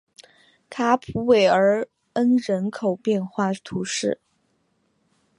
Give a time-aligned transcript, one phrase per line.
[0.67, 4.19] 卡普韦尔恩人口变化图示